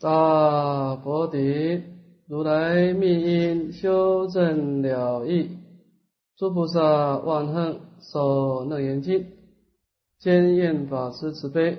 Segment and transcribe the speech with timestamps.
[0.00, 1.82] 大佛顶，
[2.28, 5.58] 如来密因修正了义，
[6.36, 9.26] 诸菩萨万恨受楞严经，
[10.20, 11.78] 坚愿法师慈悲，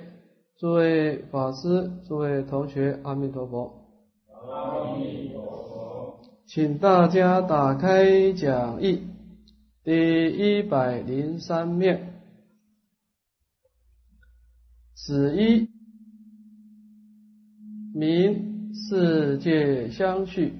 [0.58, 3.72] 诸位法师、诸位同学，阿弥陀佛。
[4.28, 9.02] 阿弥陀佛，请大家打开讲义，
[9.82, 12.20] 第一百零三面，
[14.94, 15.79] 子一。
[17.94, 20.54] 名世界相续。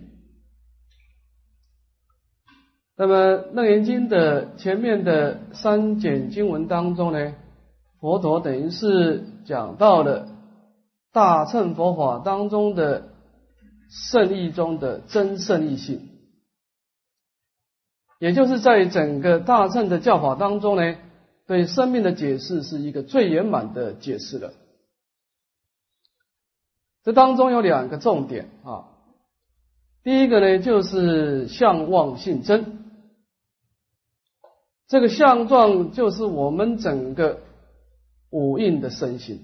[2.97, 3.15] 那么
[3.53, 7.35] 《楞严经》的前面的三简经文当中呢，
[7.99, 10.29] 佛陀等于是讲到了
[11.13, 13.09] 大乘佛法当中的
[13.89, 16.09] 圣义中的真圣义性，
[18.19, 20.97] 也就是在整个大乘的教法当中呢，
[21.47, 24.53] 对生命的解释是一个最圆满的解释了。
[27.03, 28.89] 这当中有两个重点啊，
[30.03, 32.95] 第一个呢就是相望性真，
[34.87, 37.41] 这个相状就是我们整个
[38.29, 39.41] 五蕴的身心。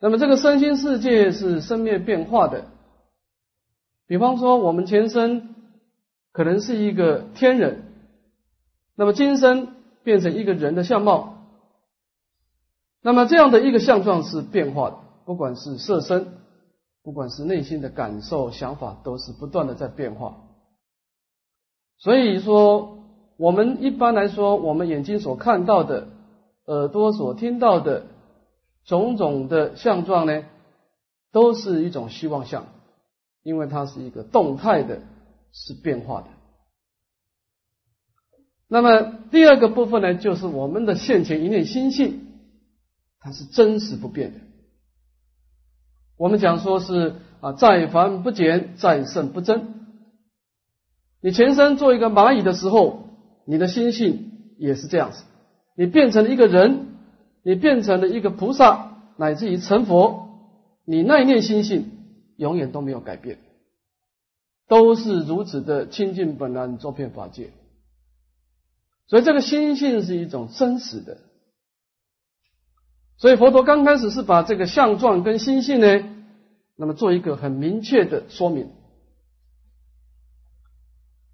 [0.00, 2.66] 那么这个身心世界是生灭变化的，
[4.06, 5.54] 比方说我们前身
[6.32, 7.92] 可能是一个天人，
[8.94, 11.43] 那么今生变成一个人的相貌。
[13.06, 16.26] 那么这样的一个相状是变化的，不管是色身，
[17.02, 20.36] 不管是内心的感受、想法，都是不断的在变化。
[21.98, 23.04] 所以说，
[23.36, 26.08] 我们一般来说，我们眼睛所看到的，
[26.64, 28.06] 耳朵所听到的
[28.86, 30.42] 种种的相状呢，
[31.30, 32.64] 都是一种希望相，
[33.42, 35.02] 因为它是一个动态的，
[35.52, 36.28] 是变化的。
[38.66, 42.30] 那么第二个部分呢，就是我们的现前一念心性。
[43.24, 44.40] 它是真实不变的。
[46.18, 49.86] 我们讲说是啊，在凡不减，在圣不增。
[51.22, 53.08] 你前身做一个蚂蚁的时候，
[53.46, 55.24] 你的心性也是这样子。
[55.74, 56.98] 你变成了一个人，
[57.42, 60.28] 你变成了一个菩萨，乃至于成佛，
[60.84, 61.90] 你那一念心性
[62.36, 63.38] 永远都没有改变，
[64.68, 67.52] 都是如此的清净本然，周遍法界。
[69.06, 71.18] 所以这个心性是一种真实的。
[73.24, 76.04] 所以佛陀刚开始是把这个相状跟心性呢，
[76.76, 78.70] 那么做一个很明确的说明，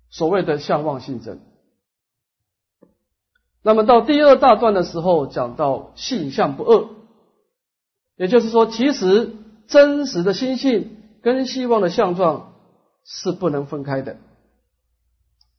[0.08, 1.40] 所谓的相望性真。
[3.62, 6.90] 那么到第二大段的时候，讲到性相不二，
[8.14, 9.34] 也就是说，其实
[9.66, 12.52] 真实的心性跟希望的相状
[13.02, 14.16] 是不能分开的，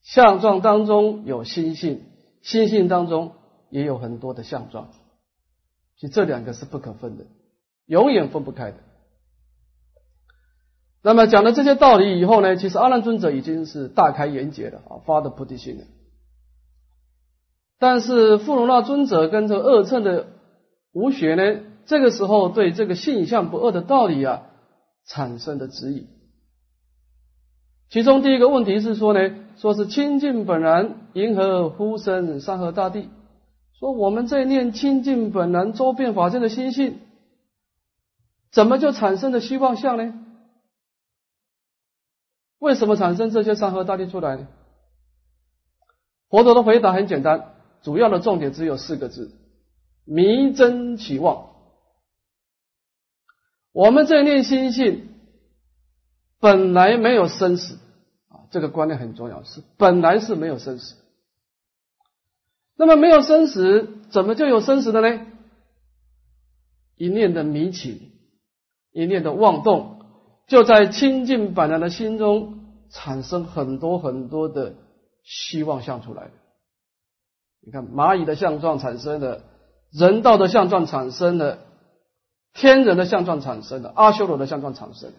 [0.01, 2.05] 相状当中有心性，
[2.41, 3.33] 心性当中
[3.69, 4.87] 也有很多的相状。
[6.01, 7.25] 其实这两个是不可分的，
[7.85, 8.77] 永远分不开的。
[11.03, 15.83] 那么讲了这些道理以后呢，其实阿难尊者已经是大开眼界了啊，发的菩提心了。
[17.77, 20.25] 但是富罗那尊者跟这二乘的
[20.91, 24.41] 无学呢，这个时候对这个性相不二的道理啊，
[25.05, 26.07] 产生的质疑。
[27.91, 33.07] 其中第一个问题是说呢，说是清净本然，银河呼声山河大地。
[33.81, 36.99] 说我们在念清净本然周遍法界的心性，
[38.51, 40.13] 怎么就产生了虚妄相呢？
[42.59, 44.47] 为什么产生这些山河大地出来呢？
[46.29, 49.31] 佛陀的回答很简单，主要的重点只有四个字：
[50.05, 51.49] 迷真起妄。
[53.71, 55.09] 我们在念心性
[56.39, 57.79] 本来没有生死
[58.29, 61.00] 啊，这个观念很重要，是本来是没有生死。
[62.81, 65.27] 那么没有生死，怎么就有生死的呢？
[66.95, 68.09] 一念的迷情，
[68.91, 70.03] 一念的妄动，
[70.47, 74.73] 就在清净本来的心中产生很多很多的
[75.23, 76.31] 希望相出来。
[77.63, 79.43] 你看蚂蚁的相状产生了，
[79.91, 81.59] 人道的相状产生了，
[82.55, 85.15] 天人的相状产生了，阿修罗的相状产生了。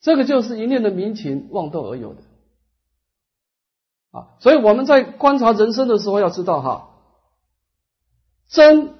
[0.00, 2.22] 这个就是一念的迷情妄动而有的。
[4.12, 6.90] 啊，所以我们在观察人生的时候，要知道哈，
[8.48, 8.94] 真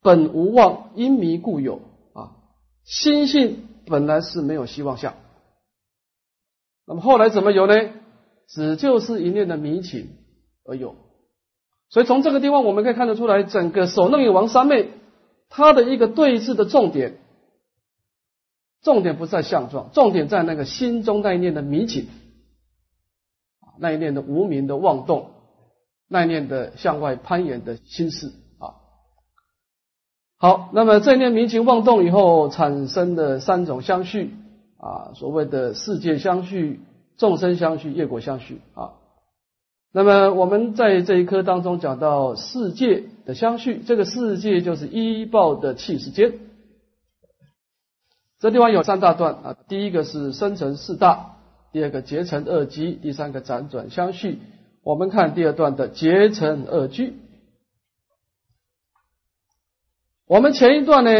[0.00, 1.82] 本无妄，因迷故有
[2.14, 2.32] 啊。
[2.84, 5.14] 心性本来是没有希望相，
[6.86, 7.74] 那么后来怎么有呢？
[8.46, 10.16] 只就是一念的迷情
[10.64, 10.96] 而有。
[11.90, 14.90] 所以从这个地方我们可以看得出来，整个首楞王三昧，
[15.48, 17.18] 他的一个对峙的重点，
[18.82, 22.08] 重点不在相状，重点在那个心中那一念的迷情。
[23.78, 25.30] 那一念的无名的妄动，
[26.08, 28.74] 那一念的向外攀岩的心事啊。
[30.38, 34.34] 好，那么这一念迷情妄动以后产生的三种相续
[34.78, 36.80] 啊，所谓的世界相续、
[37.16, 38.92] 众生相续、业果相续啊。
[39.92, 46.40] 那么我们在这一课当中讲到世界的相续，这个世界就是依报的气时间。
[48.40, 51.36] 这地方有三大段啊，第一个是生成四大，
[51.74, 54.38] 第二个结成二机，第三个辗转相续。
[54.84, 57.14] 我们看第二段的结成二居。
[60.28, 61.10] 我们前一段呢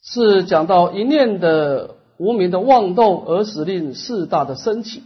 [0.00, 5.02] 是讲到一念的无名的妄动而使令四大的升起。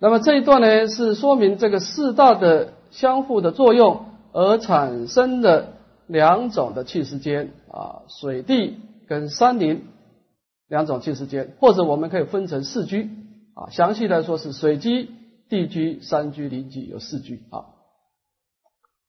[0.00, 5.74] 那么这一段呢，是说明这个四大的相互的作用而产生的
[6.08, 9.84] 两种的气时间啊，水地跟山林
[10.68, 13.10] 两种气时间，或者我们可以分成四居
[13.54, 15.10] 啊，详细来说是水居、
[15.48, 17.66] 地居、山居、林居有四居啊。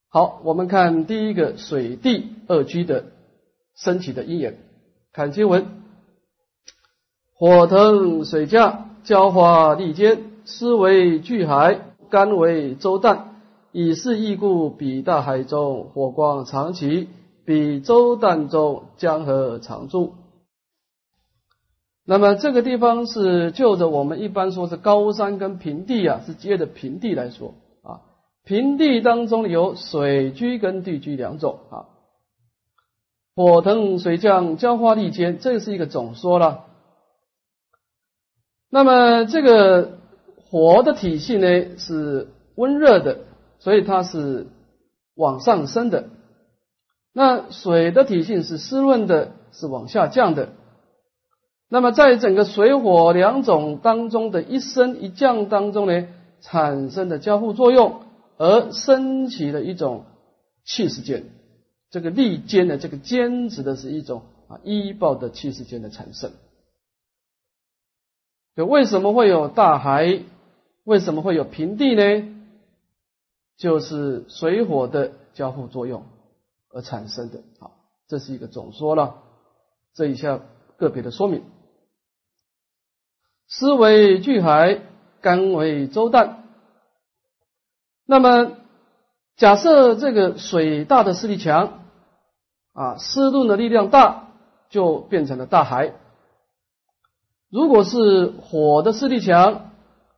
[0.09, 3.05] 好，我们看第一个水地二居的
[3.75, 4.57] 升起的因缘，
[5.13, 5.65] 看经文：
[7.33, 10.23] 火腾水降，浇花利坚。
[10.49, 13.23] 思为巨海，甘为周旦，
[13.73, 17.09] 以是异故，彼大海中火光长起，
[17.43, 20.13] 彼周旦中江河常住。
[22.07, 28.01] 那么这个地方是就着我们一般说是高山跟平地啊，是接的平地来说啊，
[28.45, 31.85] 平地当中有水居跟地居两种啊。
[33.35, 36.65] 火腾水降，浇花利坚，这是一个总说了。
[38.71, 39.97] 那么这个。
[40.49, 43.25] 火的体系呢是温热的，
[43.59, 44.47] 所以它是
[45.13, 46.07] 往上升的。
[47.11, 50.53] 那水的体性是湿润的，是往下降的。
[51.69, 56.07] 那么在整个水火两种当中的一升一降当中呢，
[56.39, 58.03] 产生的交互作用
[58.37, 60.05] 而升起的一种
[60.63, 61.25] 气势间，
[61.89, 66.31] 这个力间的这个间指的是一种啊依报的气势间的产生。
[68.55, 70.21] 就为什么会有大海？
[70.85, 72.33] 为什么会有平地呢？
[73.57, 76.05] 就是水火的交互作用
[76.69, 77.41] 而产生的。
[77.59, 77.71] 好，
[78.07, 79.15] 这是一个总说了。
[79.93, 80.39] 这一下
[80.77, 81.43] 个别的说明。
[83.47, 84.81] 湿为巨海，
[85.21, 86.35] 干为周旦。
[88.05, 88.51] 那么，
[89.37, 91.79] 假设这个水大的势力强，
[92.73, 94.27] 啊，湿润的力量大，
[94.69, 95.93] 就变成了大海。
[97.49, 99.71] 如果是火的势力强，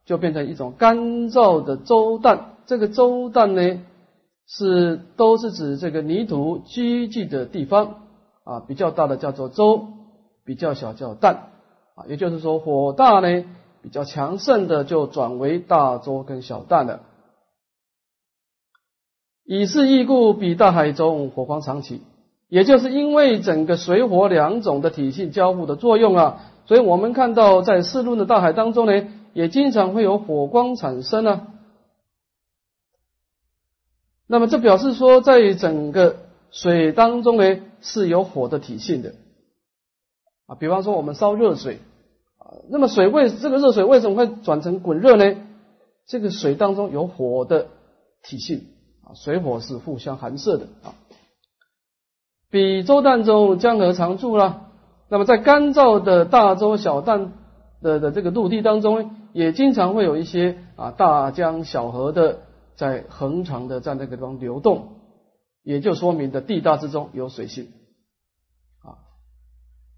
[0.05, 3.83] 就变成一种干燥的周旦，这个周旦呢
[4.47, 8.01] 是都是指这个泥土积聚的地方
[8.43, 9.87] 啊，比较大的叫做周，
[10.43, 11.48] 比较小叫旦
[12.07, 13.45] 也就是说火大呢
[13.81, 17.01] 比较强盛的就转为大周跟小旦了。
[19.43, 22.01] 以是异故，比大海中火光长起，
[22.47, 29.07] 也就是因为整个水火两种的体系交互的作用啊，所以我们看到在四路的大海当中呢。
[29.31, 31.47] 也经常会有火光产生啊。
[34.25, 36.17] 那么这表示说，在整个
[36.49, 39.13] 水当中呢是有火的体性的
[40.49, 40.55] 啊。
[40.59, 41.79] 比方说我们烧热水
[42.37, 45.37] 啊，那么水为这个热水为什么会转成滚热呢？
[46.05, 47.67] 这个水当中有火的
[48.23, 48.65] 体性
[49.05, 50.93] 啊，水火是互相含摄的啊。
[52.49, 54.71] 比周旦中江河常住了，
[55.07, 57.29] 那么在干燥的大洲小旦
[57.81, 59.15] 的的这个陆地当中。
[59.31, 62.39] 也经常会有一些啊大江小河的
[62.75, 64.87] 在恒长的在那个地方流动，
[65.61, 67.67] 也就说明的地大之中有水性。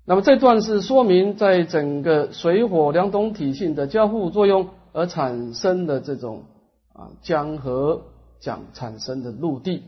[0.05, 6.45] 那么这段是说明在整个水火两种体性的交互作用而产生的这种
[6.93, 8.01] 啊江河
[8.39, 9.83] 讲产生的陆地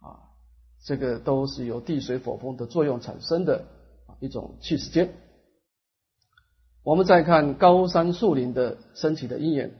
[0.00, 0.36] 啊，
[0.84, 3.64] 这个都是由地水火风的作用产生的
[4.20, 5.14] 一种气时间。
[6.84, 9.72] 我们再看高山树林的升起的因缘，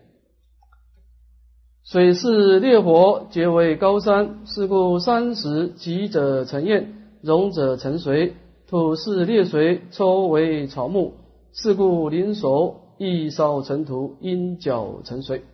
[1.84, 4.46] 水是烈火，皆为高山。
[4.46, 8.34] 是故山石积者成焰，溶者成水。
[8.66, 11.14] 土是烈水，抽为草木。
[11.56, 15.44] 是故林熟，易烧成土，因角成水。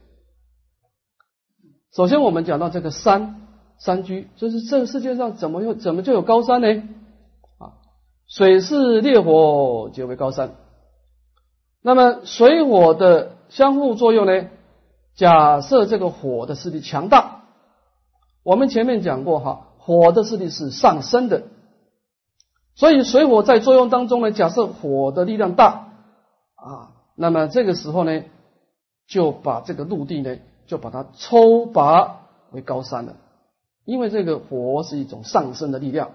[1.95, 3.49] 首先，我们讲到这个山
[3.79, 6.69] 山居，就是这个世界上怎么又怎么就有高山呢？
[7.59, 7.77] 啊，
[8.27, 10.55] 水是烈火，皆为高山。
[11.83, 14.47] 那么水火的相互作用呢？
[15.15, 17.43] 假设这个火的势力强大，
[18.43, 21.43] 我们前面讲过哈，火的势力是上升的，
[22.81, 25.89] 所以水火在作用当中呢，假设火的力量大
[26.55, 28.23] 啊，那么这个时候呢，
[29.07, 32.21] 就把这个陆地呢，就把它抽拔
[32.53, 33.17] 为高山了，
[33.85, 36.13] 因为这个火是一种上升的力量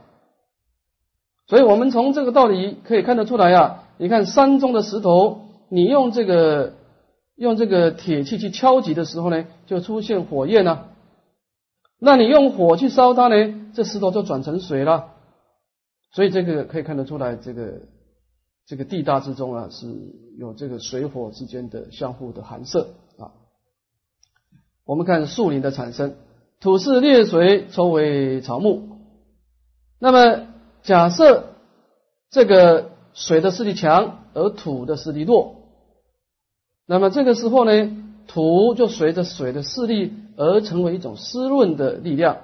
[1.45, 3.83] 所以我们从这个道理可以看得出来呀。
[3.99, 6.73] 你看山中的石头，你用这个
[7.35, 10.87] 用这个铁器去敲击的时候呢，就出现火焰了。
[11.99, 15.11] 那你用火去烧它呢，这石头就转成水了。
[16.15, 17.81] 所以这个可以看得出来，这个
[18.65, 19.85] 这个地大之中啊，是
[20.37, 23.35] 有这个水火之间的相互的含摄啊。
[24.85, 26.15] 我们看树林的产生，
[26.61, 28.97] 土是裂水抽为草木。
[29.99, 30.47] 那么
[30.83, 31.49] 假设
[32.29, 35.55] 这个水的势力强，而土的势力弱，
[36.85, 37.91] 那么这个时候呢，
[38.25, 42.37] 土就随着水的势力而成为一种湿润的力量。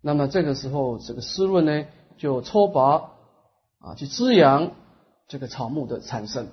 [0.00, 1.84] 那么这个时候，这个湿润呢？
[2.22, 3.10] 就抽拔
[3.80, 4.70] 啊，去滋养
[5.26, 6.46] 这个草木的产生。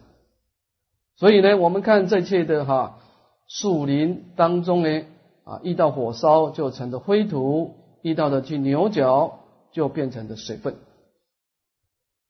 [1.15, 2.97] 所以呢，我们看这切的哈
[3.45, 5.05] 树林当中呢，
[5.43, 10.73] 啊，遇到火烧就成的灰土，遇到的去牛角就变成的水分。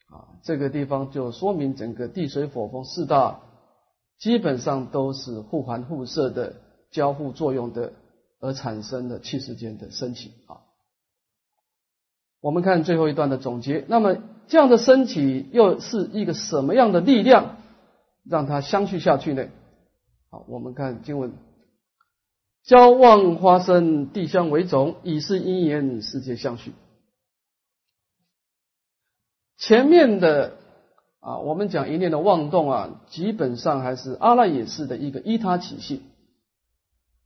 [0.09, 3.39] 啊，这个地方就说明整个地水火风四大
[4.17, 6.55] 基本上都是互环互摄的
[6.91, 7.93] 交互作用的
[8.41, 10.67] 而产生的气势间的升起啊。
[12.41, 13.83] 我们看最后一段的总结。
[13.87, 14.17] 那么
[14.47, 17.57] 这样的身体又是一个什么样的力量，
[18.23, 19.47] 让它相续下去呢？
[20.29, 21.33] 好，我们看经文：
[22.63, 26.71] 交旺花生，地相为种，以是因缘，世界相续。
[29.57, 30.53] 前面的
[31.19, 36.03] 啊，我们讲一念的妄动啊，基本上还是阿赖耶识的一个依他起性。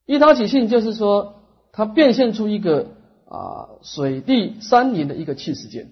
[0.08, 1.36] 依他起性就是说，
[1.72, 2.88] 它变现出一个。
[3.34, 5.90] 啊，水地山林的一个气势间，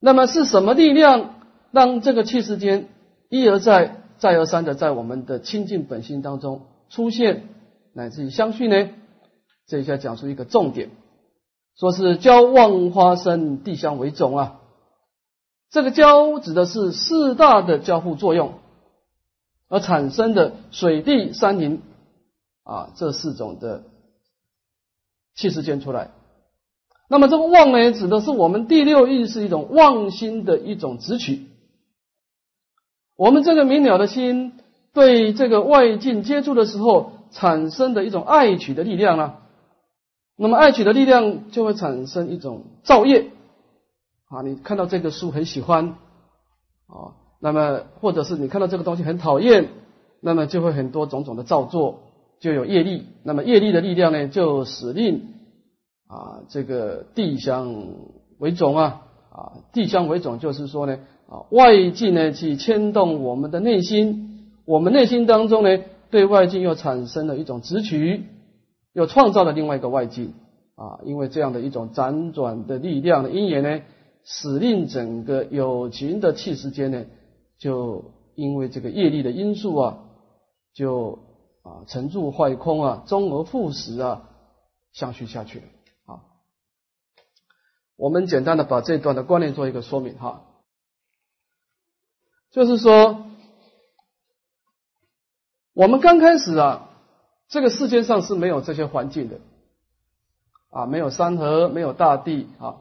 [0.00, 2.88] 那么是什么力量让这个气势间
[3.28, 7.50] 一而再、再而三的在我们的清净本心当中出现，
[7.92, 8.88] 乃至于相续呢？
[9.66, 10.88] 这一下讲出一个重点，
[11.76, 14.60] 说是交旺花生地相为种啊。
[15.68, 18.54] 这个交指的是四大的交互作用
[19.68, 21.82] 而产生的水地山林
[22.62, 23.84] 啊这四种的
[25.34, 26.10] 气势间出来。
[27.12, 31.46] 那么这个妄呢，指的是我们第六意是一种妄心的一种直取。
[33.18, 34.54] 我们这个明了的心
[34.94, 39.34] 对这个外境接触的时候产生的一种爱取的力量呢，
[40.38, 43.26] 那么爱取的力量就会产生一种造业
[44.30, 44.40] 啊。
[44.40, 45.88] 你看到这个书很喜欢
[46.86, 49.68] 啊，那么或者是你看到这个东西很讨厌，
[50.22, 52.04] 那么就会很多种种的造作，
[52.40, 53.04] 就有业力。
[53.22, 55.28] 那么业力的力量呢，就使令。
[56.12, 57.86] 啊，这个地相
[58.38, 59.00] 为种啊，
[59.30, 68.26] 啊，地相为种，就是说呢，啊，外境呢去牵动我们的内心，我们内心当中呢，对外境又产生了一种直取，
[68.92, 70.34] 又创造了另外一个外境
[70.74, 73.80] 啊，因为这样的一种辗转的力量的因缘呢，
[74.22, 77.06] 使令整个有情的气时间呢，
[77.58, 78.04] 就
[78.34, 79.98] 因为这个业力的因素啊，
[80.74, 81.20] 就
[81.62, 84.28] 啊沉住坏空啊，终而复始啊，
[84.92, 85.62] 相续下去。
[87.96, 90.42] 我们简单的把这段的观念做一个说明哈，
[92.50, 93.26] 就是说，
[95.72, 96.88] 我们刚开始啊，
[97.48, 99.40] 这个世界上是没有这些环境的，
[100.70, 102.76] 啊，没有山河，没有大地啊，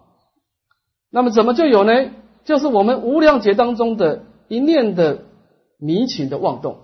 [1.10, 2.12] 那么怎么就有呢？
[2.44, 5.26] 就是我们无量劫当中的一念的
[5.78, 6.80] 迷情的妄动，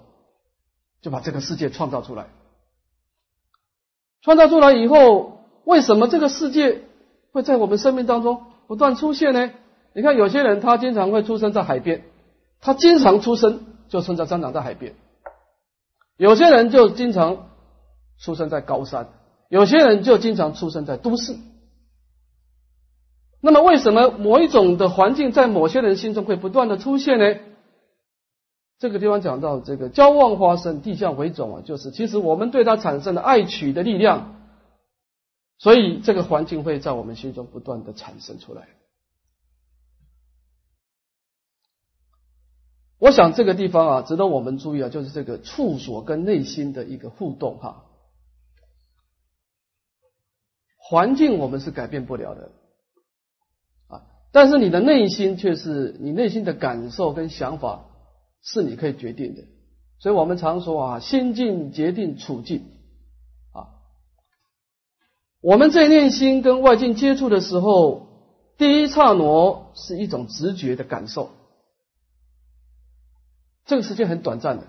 [1.01, 2.27] 就把这个世界创造出来。
[4.21, 6.83] 创造出来以后，为什么这个世界？
[7.37, 9.51] 会在我们生命当中不断出现呢？
[9.93, 12.01] 你看，有些人他经常会出生在海边，
[12.61, 14.93] 他经常出生就生在生长在海边；
[16.17, 17.49] 有些人就经常
[18.19, 19.09] 出生在高山，
[19.49, 21.35] 有些人就经常出生在都市。
[23.39, 27.35] 那么，为什么某一种的环境在某些人心中会不断的出现呢？
[28.79, 34.36] 这个地方讲到这个交旺花生地相为种啊，就是其实我们对它产生的爱取的力量。
[35.59, 38.67] 所以，这个环境会在我们心中不断的产生出来。
[42.99, 47.85] 我想这个地方啊，值得我们注意啊，就是这个处所跟内心的一个互动哈。
[50.77, 52.51] 环境我们是改变不了的
[53.87, 57.85] 啊，但是你的内心却是你内心的感受跟想法
[58.41, 59.43] 是你可以决定的。
[59.99, 62.76] 所以我们常说啊，心境决定处境。
[65.47, 68.09] 我们在内心跟外境接触的时候，
[68.57, 71.29] 第一刹那是一种直觉的感受，
[73.65, 74.67] 这个时间很短暂的，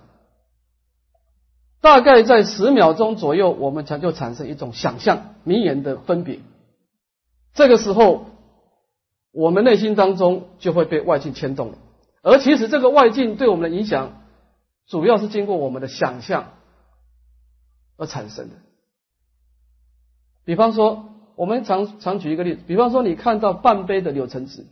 [1.80, 6.38] 大概在十秒钟左右，我们才就产生一种想象、名言的分别。
[7.54, 8.26] 这个时候，
[9.32, 11.78] 我们内心当中就会被外境牵动了。
[12.23, 14.23] 而其实这个外境对我们的影响，
[14.87, 16.52] 主要是经过我们的想象
[17.97, 18.54] 而产生的。
[20.49, 21.05] 比方说，
[21.37, 24.64] 我们常常举一个例子，比方说你看到半杯的柳橙汁，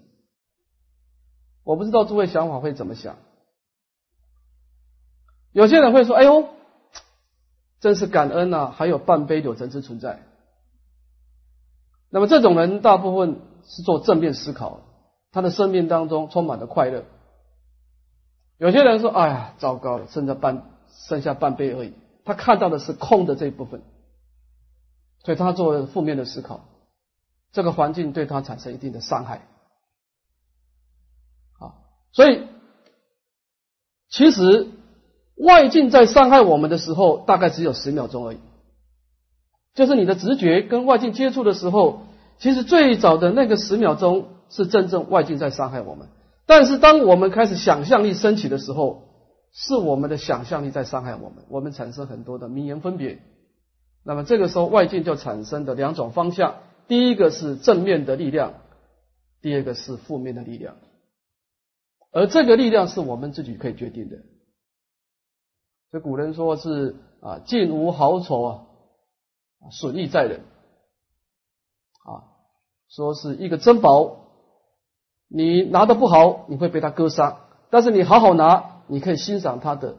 [1.65, 3.17] 我不知道诸位想法会怎么想。
[5.53, 6.49] 有些人会说：“哎呦，
[7.79, 10.23] 真是感恩呐，还有半杯柳橙汁存在。”
[12.09, 14.81] 那么这种人大部分是做正面思考，
[15.31, 17.05] 他的生命当中充满了快乐。
[18.57, 20.71] 有些人说：“哎呀，糟糕了，剩下半
[21.07, 21.93] 剩下半杯而已。”
[22.25, 23.83] 他看到的是空的这一部分，
[25.25, 26.69] 所以他做负面的思考，
[27.53, 29.47] 这个环境对他产生一定的伤害。
[31.59, 31.75] 啊，
[32.13, 32.47] 所以
[34.09, 34.69] 其实
[35.37, 38.39] 外境在伤害我们的时候，大概只有十秒钟而已。
[39.75, 42.03] 就是你的直觉跟外境接触的时候，
[42.39, 46.09] 其实最早的那个十秒钟是真正外境在伤害我们。
[46.47, 49.03] 但是，当我们开始想象力升起的时候，
[49.53, 53.21] 是我们的想象力在伤害我们，我们产生很多的名言分别。
[54.09, 58.55] 那么，这个时候外境就产生的两种方向：第一个是正面的力量，
[59.43, 60.77] 第二个是负面的力量。
[62.13, 64.19] 而这个力量是我们自己可以决定的。
[65.91, 68.67] 这古人说是啊，境无好丑啊，
[69.73, 70.43] 损益在人
[72.05, 72.31] 啊，
[72.89, 74.23] 说是一个珍宝。
[75.27, 79.97] 你拿的不好，你会被它割伤；但是你好好拿，你可以欣赏它的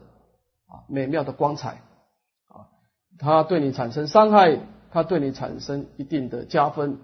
[0.66, 1.82] 啊美妙的光彩。
[3.18, 4.60] 它对你产生伤害，
[4.90, 6.98] 它对你产生一定的加分，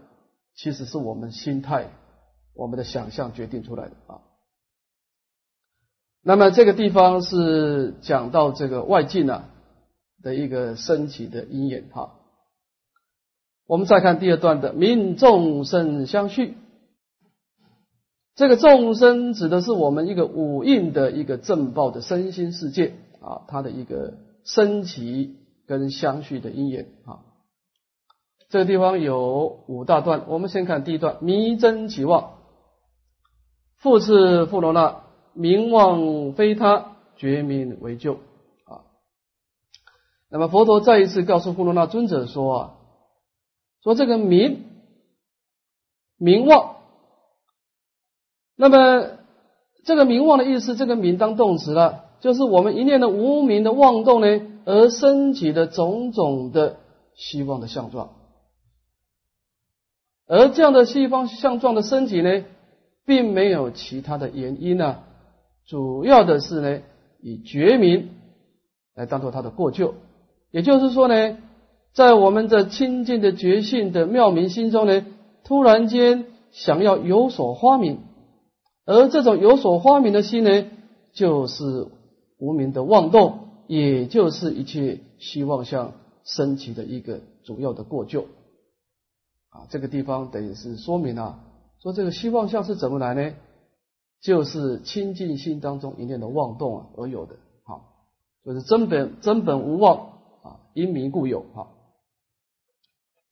[0.54, 1.90] 其实是我们心态、
[2.54, 4.20] 我们的想象决定出来的啊。
[6.22, 9.50] 那么这个地方是讲到这个外境啊
[10.22, 12.14] 的一个升起的因缘哈。
[13.66, 16.56] 我们再看第二段的“民众生相续”。
[18.36, 27.20] 这个众生指的是我们一个五蕴的一个正报的身心世界啊，它的一个升起跟相续的因缘啊。
[28.50, 32.34] 这个地方有五大段，我们先看第一段：迷真起妄，
[33.78, 38.14] 复次富罗那，名望非他，觉名为救
[38.66, 38.86] 啊。
[40.30, 42.74] 那么佛陀再一次告诉富罗那尊者说啊，
[43.82, 44.66] 说这个名
[46.16, 46.76] 名望。
[48.56, 49.10] 那么，
[49.84, 56.76] 这个名望的意思，这个名当动词了，就是我们一念的无名的妄动呢，而升起的种种的
[57.14, 58.10] 希望的相状。
[60.26, 62.44] 而这样的西方相状的升起呢，
[63.04, 65.00] 并没有其他的原因呢，
[65.66, 66.80] 主要的是呢，
[67.20, 68.10] 以觉明
[68.94, 69.94] 来当做他的过救。
[70.50, 71.36] 也就是说呢，
[71.92, 75.04] 在我们这清净的觉性的妙明心中呢，
[75.44, 78.00] 突然间想要有所发明。
[78.86, 80.64] 而这种有所发明的心呢，
[81.12, 81.88] 就是
[82.38, 85.92] 无名的妄动，也就是一切希望相
[86.24, 88.26] 升起的一个主要的过救。
[89.50, 91.38] 啊，这个地方等于是说明了，
[91.80, 93.34] 说这个希望相是怎么来呢？
[94.20, 97.36] 就是清净心当中一念的妄动啊而有的。
[97.64, 97.94] 好，
[98.44, 101.42] 就是真本真本无妄啊，因名故有。
[101.54, 101.68] 哈，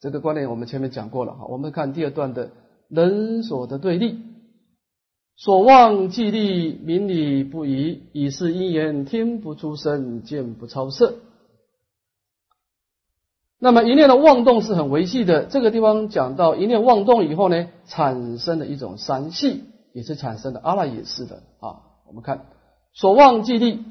[0.01, 1.35] 这个观念我们前面讲过了。
[1.35, 2.51] 哈，我们看第二段的
[2.89, 4.32] 人所的对立。
[5.35, 11.15] 所望既立，名理不移，以是因缘，听不出声，见不超色。
[13.59, 15.45] 那么一念的妄动是很维系的。
[15.45, 21.81] 这个地方讲到一念妄动以后呢，产生的一种三系，也是产生的阿赖耶识的啊。
[22.07, 22.47] 我们看
[22.93, 23.83] 所望既立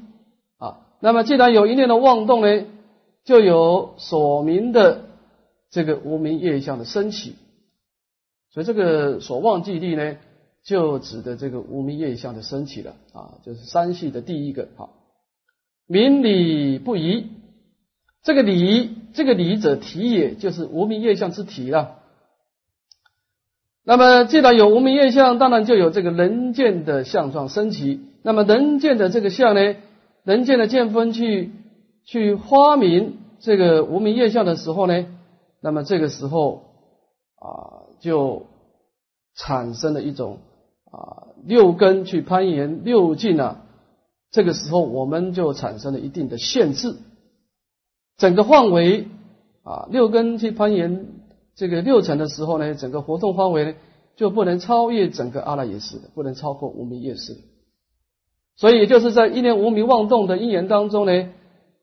[0.58, 2.64] 啊，那么既然有一念的妄动呢，
[3.24, 5.06] 就有所明的
[5.70, 7.34] 这个无明业相的升起。
[8.50, 10.16] 所以这个所望既立呢。
[10.64, 14.90] 就指的这个无名业相的升起了啊，就是三系的第一个啊，
[15.88, 17.26] 明理不疑，
[18.22, 21.98] 这个理，这个理者体也，就是无名业相之体了。
[23.84, 28.00] 那么既然有无名业相，当然就有这个人见的相状升起。
[28.22, 29.74] 那么人见的这个相呢，
[30.22, 31.50] 人见的见分去
[32.04, 35.06] 去发明这个无名业相的时候呢，
[35.60, 36.62] 那么这个时候
[37.34, 38.46] 啊，就
[39.34, 40.38] 产生了一种。
[40.92, 43.62] 啊，六根去攀岩六境啊，
[44.30, 46.96] 这个时候我们就产生了一定的限制，
[48.18, 49.08] 整个范围
[49.64, 51.06] 啊，六根去攀岩
[51.56, 53.74] 这个六层的时候呢，整个活动范围呢
[54.16, 57.38] 就不能超越整个阿赖耶识，不能超过无明业识。
[58.54, 61.30] 所以也就是在一念无明妄动的因缘当中呢，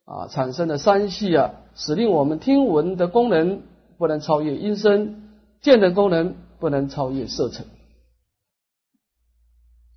[0.06, 3.64] 啊，产生的三系啊，使令我们听闻的功能
[3.98, 5.24] 不能超越音声，
[5.62, 7.66] 见的功能不能超越色尘。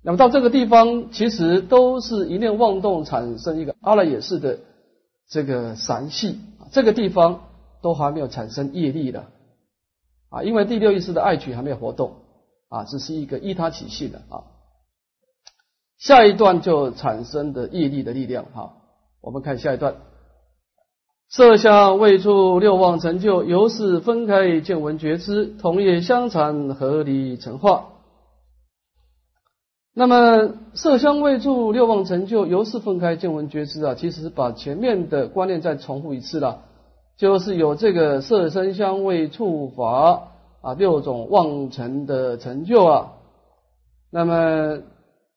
[0.05, 4.59] 那么到这个地方，其实都是一念妄动产生一个阿赖耶识的
[5.29, 6.39] 这个散系，
[6.73, 7.45] 这个地方
[7.81, 9.27] 都还没有产生业力的
[10.29, 12.15] 啊，因为第六意识的爱取还没有活动
[12.67, 14.43] 啊，只是一个依他起性的啊。
[15.97, 18.73] 下一段就产生的业力的力量哈，
[19.21, 19.95] 我们看下一段，
[21.29, 27.92] 色相未处六妄成就，由是分开见闻觉知，同业相残合离成化。
[29.95, 36.61] 那么色香味触六望成就，由是分开见闻觉知啊，其实把前面的观念再重复一次了，
[37.15, 40.29] 就是有这个色声香味触法
[40.61, 43.13] 啊六种望成的成就啊，
[44.09, 44.79] 那么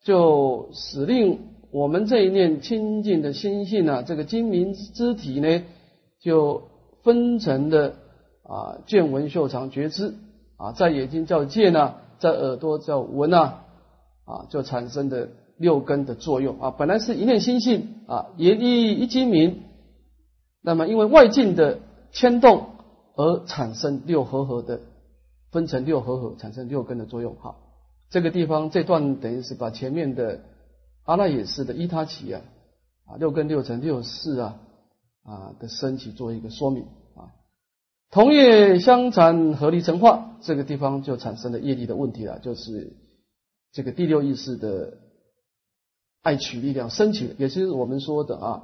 [0.03, 1.39] 就使令
[1.71, 5.63] 我们这一念清净的心性啊，这个精明之体呢，
[6.19, 6.63] 就
[7.03, 7.93] 分成的
[8.41, 10.15] 啊见闻嗅尝觉知
[10.57, 13.59] 啊，在眼睛叫见呐，在耳朵叫闻呐。
[14.27, 19.63] 啊，就产生的六根的作用啊，本来是一念心性啊，一一一精明，
[20.61, 21.79] 那么因为外境的
[22.11, 22.67] 牵动
[23.15, 24.81] 而产生六合合的，
[25.49, 27.37] 分成六合合，产生六根的作用。
[27.39, 27.55] 好，
[28.09, 30.41] 这个地方这段等于是把前面的
[31.05, 32.41] 阿赖耶识的依他起啊，
[33.05, 34.59] 啊六根六尘六识啊
[35.23, 36.83] 啊的升起做一个说明
[37.15, 37.31] 啊，
[38.11, 43.06] 同业相残合离成化，这个地方就产生了业力的问题了，就是。
[43.73, 44.97] 这个第六意识的
[46.23, 48.63] 爱取力量升起，也是我们说的啊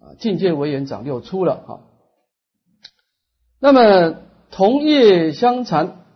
[0.00, 1.70] 啊境界为眼长六出了啊。
[3.60, 6.06] 那么同业相残，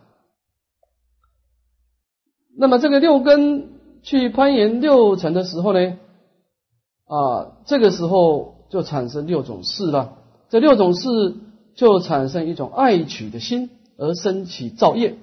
[2.57, 5.99] 那么这个六根去攀岩六层的时候呢
[7.05, 10.17] 啊，这个时候就产生六种事了。
[10.49, 11.35] 这六种事
[11.75, 15.17] 就产生一种爱取的心，而升起造业，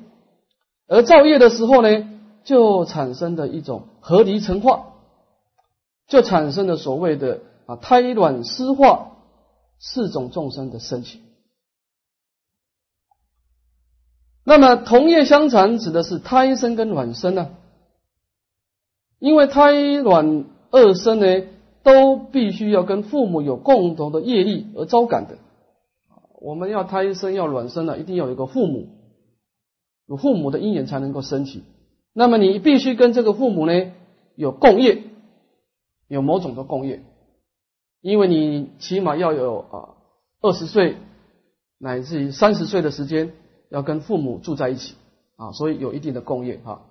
[0.86, 2.19] 而造业的时候呢。
[2.44, 4.94] 就产生的一种合离成化，
[6.07, 9.12] 就产生了所谓的啊胎卵湿化
[9.79, 11.20] 四种众生的升起。
[14.42, 17.50] 那么同业相残指的是胎生跟卵生呢？
[19.18, 19.72] 因为胎
[20.03, 21.46] 卵二生呢，
[21.83, 25.37] 都必须要跟父母有共同的业力而招感的。
[26.40, 28.88] 我们要胎生要卵生呢，一定要有个父母，
[30.07, 31.62] 有父母的因缘才能够升起。
[32.12, 33.92] 那么你必须跟这个父母呢
[34.34, 35.02] 有共业，
[36.08, 37.02] 有某种的共业，
[38.00, 39.94] 因为你起码要有啊
[40.40, 40.96] 二十岁
[41.78, 43.32] 乃至于三十岁的时间
[43.70, 44.96] 要跟父母住在一起
[45.36, 46.82] 啊，所以有一定的共业哈。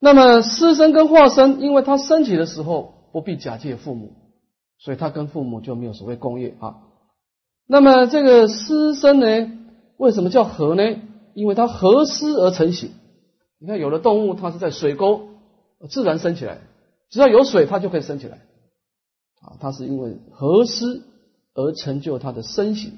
[0.00, 4.12] 那么师生跟化身，因为他升起的时候不必假借父母，
[4.78, 6.76] 所以他跟父母就没有所谓共业啊。
[7.66, 9.26] 那么这个师生呢，
[9.96, 10.82] 为什么叫合呢？
[11.34, 12.92] 因为他合师而成形。
[13.60, 15.28] 你看，有的动物它是在水沟
[15.90, 16.58] 自然升起来，
[17.10, 18.38] 只要有水，它就可以升起来。
[19.40, 21.02] 啊，它是因为合湿
[21.54, 22.92] 而成就它的身形。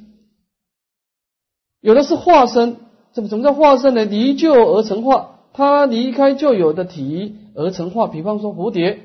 [1.81, 2.77] 有的是化身，
[3.13, 4.05] 怎么怎么叫化身呢？
[4.05, 8.07] 离旧而成化，它离开旧有的体而成化。
[8.07, 9.01] 比方说蝴蝶，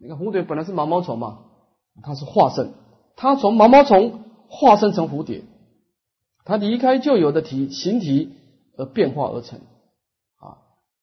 [0.00, 1.44] 你看蝴蝶本来是毛毛虫嘛，
[2.02, 2.72] 它是化身，
[3.14, 5.44] 它从毛毛虫化身成蝴蝶，
[6.44, 8.32] 它离开旧有的体形体
[8.76, 9.60] 而变化而成。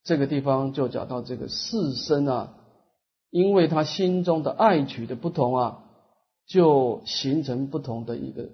[0.04, 2.56] 这个地方就讲到这个四身啊，
[3.30, 5.84] 因为他心中的爱取的不同啊，
[6.46, 8.50] 就形成不同的一个，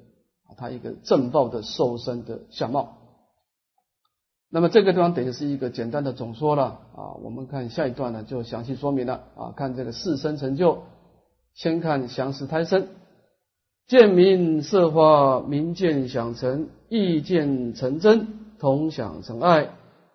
[0.58, 2.98] 他一个正报的受身的相貌。
[4.52, 10.84] 那么这个地方等于是一个简单的总说了啊，我们看下一段呢就详细说明了啊，看这个四身成就，
[11.56, 12.88] 先看详实胎生，
[13.88, 19.70] 见明色化，明见想成，意见成真，同享成爱。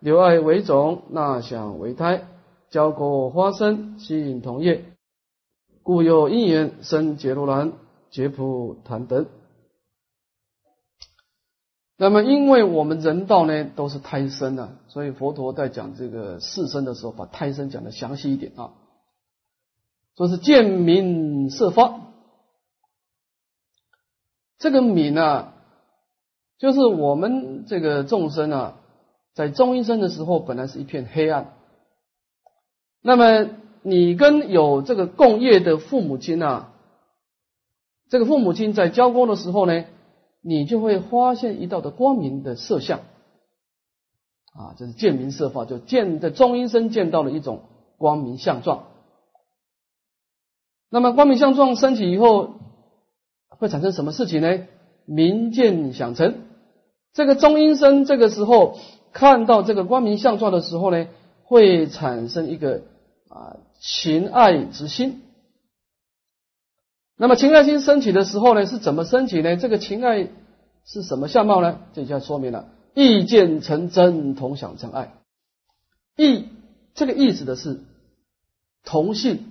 [0.05, 2.27] 留爱为种，纳想为胎，
[2.69, 4.85] 交果花生，吸引同业，
[5.81, 7.73] 故有因缘生结如兰、
[8.11, 9.25] 结普檀等。
[11.97, 18.73] 那么，因为我们人道呢都是胎生啊，所以佛陀在讲这个四生的时候，把胎生讲的详细一点啊，
[20.15, 22.01] 说是见明色发，
[24.59, 25.55] 这个明啊，
[26.59, 28.81] 就是我们这个众生啊。
[29.35, 31.53] 在中阴身的时候，本来是一片黑暗。
[33.01, 33.49] 那么
[33.81, 36.71] 你跟有这个共业的父母亲啊，
[38.09, 39.83] 这个父母亲在交光的时候呢，
[40.41, 42.99] 你就会发现一道的光明的色相
[44.53, 47.63] 啊，这是见明色法，就见在中阴身见到了一种
[47.97, 48.87] 光明相状。
[50.89, 52.53] 那么光明相状升起以后，
[53.49, 54.65] 会产生什么事情呢？
[55.03, 56.35] 明见想成，
[57.11, 58.77] 这个中阴身这个时候。
[59.15, 61.07] 看到这个光明相状的时候呢，
[61.45, 62.81] 会产生一个
[63.29, 65.21] 啊情爱之心。
[67.15, 69.55] 那么情爱心升起的时候呢，是怎么升起呢？
[69.55, 70.27] 这个情爱
[70.83, 71.79] 是什么相貌呢？
[71.93, 75.13] 这下说明了，意见成真，同享成爱。
[76.17, 76.49] 意
[76.93, 77.85] 这个意指的是
[78.83, 79.45] 同性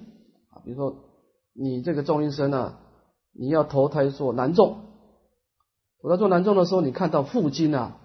[0.51, 0.97] 啊，比如说
[1.55, 2.81] 你这个众阴身啊，
[3.33, 4.77] 你要投胎做男众，
[6.03, 7.97] 我在做男众的时候，你看到父亲啊，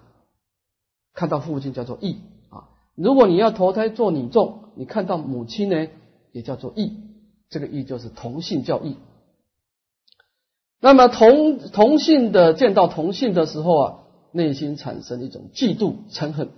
[1.14, 2.18] 看到父亲叫做义
[2.50, 2.68] 啊。
[2.94, 5.88] 如果你要投胎做女众，你看到母亲呢，
[6.32, 6.92] 也叫做义，
[7.48, 8.96] 这个义就是同性叫义。
[10.80, 13.98] 那么同同性的见到同性的时候啊，
[14.32, 16.48] 内心产生一种嫉妒嗔恨。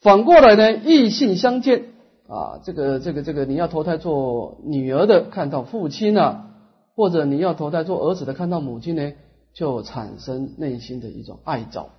[0.00, 1.92] 反过来呢，异性相见
[2.26, 6.50] 啊，这个这个这个，你要投胎做女儿的，看到父亲啊，
[6.96, 9.12] 或者你要投胎做儿子的，看到母亲呢，
[9.52, 11.90] 就产生内心的一种爱着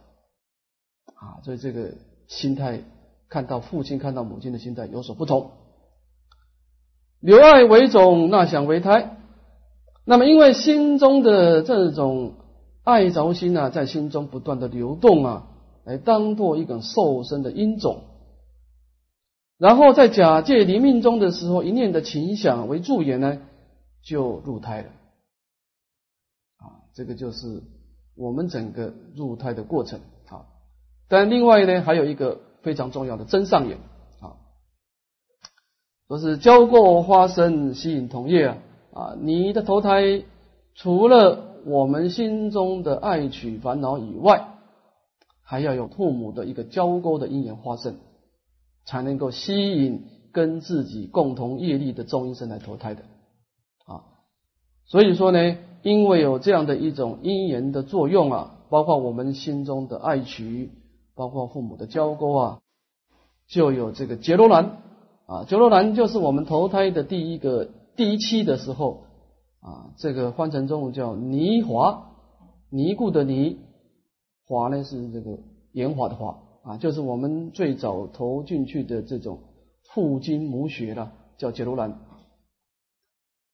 [1.22, 1.94] 啊，所以这个
[2.28, 2.82] 心态
[3.30, 5.52] 看到父亲看到母亲的心态有所不同。
[7.20, 9.18] 留爱为种，纳想为胎。
[10.04, 12.34] 那么，因为心中的这种
[12.84, 15.48] 爱着心啊，在心中不断的流动啊，
[15.84, 18.02] 来当做一种受生的因种，
[19.60, 23.38] 然后在假借临命中的时候，一念的情想为助缘呢，
[24.04, 24.88] 就入胎了。
[26.58, 27.62] 啊，这个就是
[28.16, 30.00] 我们整个入胎的过程。
[31.12, 33.78] 但另外呢，还有一个非常重要的真上缘
[34.22, 34.40] 啊，
[36.08, 38.58] 说是交过花生，吸引同业啊。
[38.94, 40.24] 啊，你的投胎
[40.74, 44.56] 除了我们心中的爱取烦恼以外，
[45.44, 47.98] 还要有父母的一个交勾的因缘发生，
[48.86, 53.04] 才能够吸引跟自己共同业力的众生来投胎的
[53.86, 54.04] 啊。
[54.86, 60.72] 所以说呢，因为有这样的一种因缘的作用啊，包括我们心中的爱取，
[61.22, 62.62] 包括父母的交勾啊，
[63.48, 64.82] 就有这个杰罗兰
[65.28, 67.70] 啊，杰罗兰就是我们投胎的第一个。
[67.96, 69.04] 第一期的时候
[69.60, 72.10] 啊，这个换成中文叫泥华，
[72.72, 73.60] 尼固的泥，
[74.48, 75.38] 华呢是这个
[75.74, 79.44] 炎华的华啊，就是我们最早投进去的这种
[79.94, 82.00] 父精母血了，叫杰罗兰。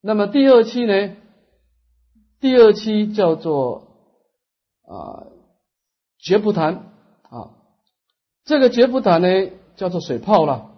[0.00, 1.16] 那么第二期呢，
[2.40, 3.88] 第二期叫做
[4.86, 5.26] 啊
[6.18, 6.87] 杰普坦啊，
[8.48, 9.28] 这个杰夫坦呢
[9.76, 10.70] 叫做水泡了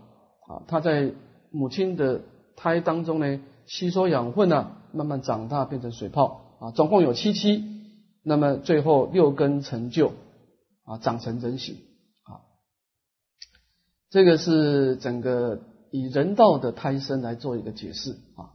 [0.48, 1.12] 啊，它在
[1.50, 2.20] 母亲的
[2.56, 3.40] 胎当中呢。
[3.66, 7.62] 吸收养分呢，慢慢长大变成水泡啊，总共有七期，
[8.24, 10.08] 那么最后六根成就
[10.82, 11.76] 啊，长成人形
[12.24, 12.42] 啊，
[14.10, 15.60] 这个是整个
[15.92, 18.50] 以人道的胎生来做一个解释啊。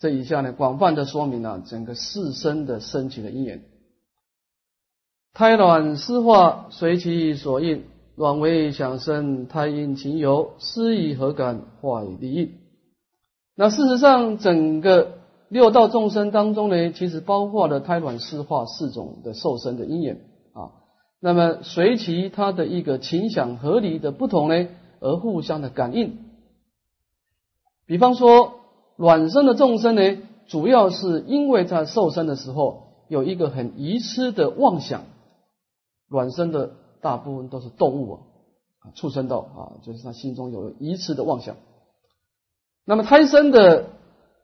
[0.00, 3.62] 这以下呢，广泛的说明了整个四生的升起的因缘。
[5.32, 7.84] 胎卵湿化随其所应，
[8.18, 12.50] 卵为想生，胎因情由，施以何感，化以利益。
[13.54, 20.20] 那事实上，整个六道众生当中呢，其实包括了胎卵湿化四种的受生的因缘
[20.52, 20.72] 啊。
[21.20, 24.66] 那么随其他的一个情想合离的不同呢，
[24.98, 26.18] 而互相的感应。
[27.86, 28.54] 比方说，
[28.96, 35.02] 卵生的众生呢，主要是因为在受生的时候有一个很愚痴的妄想。
[36.08, 38.20] 卵生的大部分都是动物
[38.80, 41.56] 啊，畜生道啊，就是他心中有愚痴的妄想。
[42.84, 43.90] 那么胎生的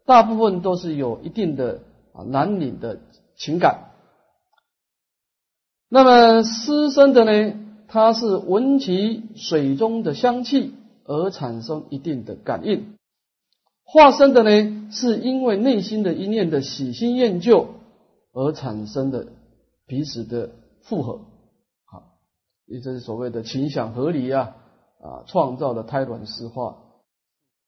[0.04, 1.80] 大部分都是有一定的
[2.12, 3.00] 啊男女的
[3.36, 3.90] 情感，
[5.88, 12.96] 那么湿生的呢，它是闻其水中的香气而产生一定的感应；
[13.84, 17.68] 化生的呢，是因为内心的一念的喜新厌旧
[18.32, 19.28] 而产生的
[19.86, 20.50] 彼此的
[20.82, 21.20] 复合，
[22.66, 24.56] 也就是所谓的情想合离啊
[25.00, 26.78] 啊，创造的胎卵湿化。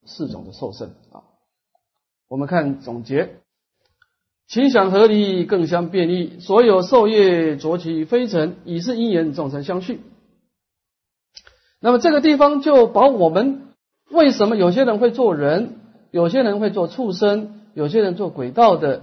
[0.08, 1.26] 四种的受生啊，
[2.28, 3.40] 我们看总结，
[4.46, 6.38] 情想合离，更相便利。
[6.38, 10.00] 所有受业浊其非尘，已是因缘众生相续。
[11.80, 13.74] 那么这个地方就把我们
[14.08, 15.80] 为什么有些人会做人，
[16.12, 19.02] 有些人会做畜生，有些人做鬼道的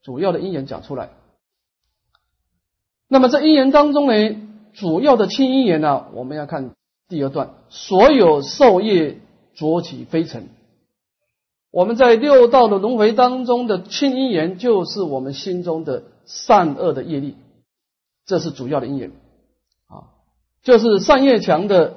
[0.00, 1.10] 主要的因缘讲出来。
[3.08, 6.74] 那么这因缘当中呢，主要的亲因缘呢，我们要看
[7.08, 9.18] 第二段，所有受业。
[9.52, 10.48] 浊起飞尘，
[11.70, 17.36] 我们在六道的轮回当中的亲因缘，就是我们心中的善恶的业力，
[18.24, 19.10] 这是主要的因缘
[19.86, 20.16] 啊，
[20.62, 21.96] 就是善业强的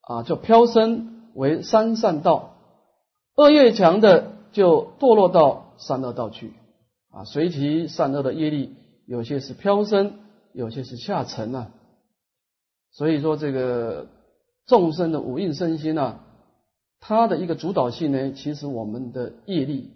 [0.00, 2.54] 啊，就飘升为三善道；
[3.34, 6.54] 恶业强的就堕落到三恶道去
[7.10, 7.24] 啊。
[7.24, 8.74] 随其善恶的业力，
[9.06, 10.14] 有些是飘升，
[10.54, 11.72] 有些是下沉啊。
[12.96, 14.08] 所以说这个。
[14.68, 16.24] 众生的五蕴身心啊，
[16.98, 19.92] 它的一个主导性呢，其实我们的业力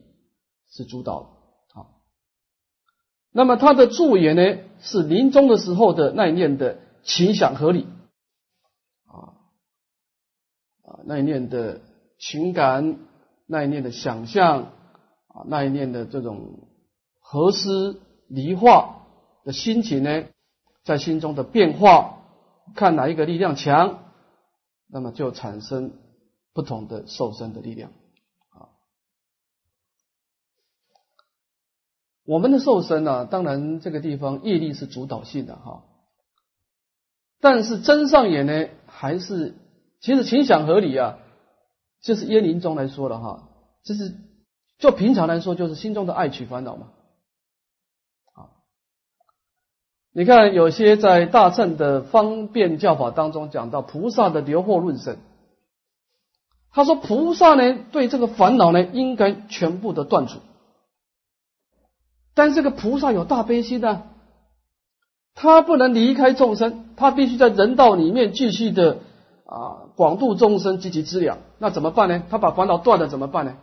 [0.71, 1.27] 是主导的。
[1.75, 2.03] 好，
[3.33, 7.89] 那么它的助言呢，是临终的时候的那一念的情想合理
[9.09, 9.35] 啊
[10.85, 11.81] 啊，那一念的
[12.21, 12.97] 情感，
[13.49, 14.67] 那一念的想象
[15.27, 16.61] 啊，那一念的这种
[17.19, 19.05] 合思离化
[19.43, 20.27] 的心情呢，
[20.85, 22.20] 在心中的变化，
[22.75, 24.05] 看哪一个力量强。
[24.93, 25.93] 那么就产生
[26.53, 27.93] 不同的受身的力量
[28.49, 28.75] 啊。
[32.25, 35.85] 我们的受身呢，当然这个地方业力是主导性的哈，
[37.41, 39.55] 但是真上眼呢，还是
[40.01, 41.19] 其实情想合理啊，
[42.01, 43.49] 就是耶灵中来说了哈，
[43.85, 44.17] 就是
[44.79, 46.89] 就平常来说，就是心中的爱取烦恼嘛。
[50.13, 55.19] 你看，有些在大乘的方便教法当中讲到菩萨的流惑论生，
[56.73, 60.41] 他说菩萨呢对这个烦恼呢应该全部的断除，
[62.35, 64.03] 但这个菩萨有大悲心的，
[65.35, 68.99] 他不能离开众生，他必须在人道里面继续的
[69.47, 72.25] 啊广度众生积极资粮，那怎么办呢？
[72.29, 73.57] 他把烦恼断了怎么办呢？